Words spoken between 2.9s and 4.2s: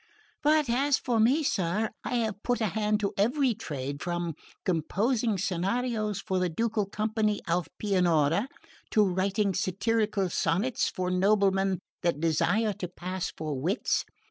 to every trade,